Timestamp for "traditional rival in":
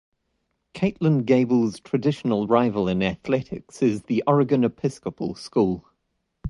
1.79-3.03